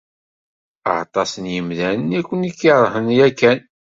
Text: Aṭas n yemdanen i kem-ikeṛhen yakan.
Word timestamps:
Aṭas 1.01 1.31
n 1.43 1.45
yemdanen 1.53 2.17
i 2.19 2.21
kem-ikeṛhen 2.27 3.07
yakan. 3.17 3.59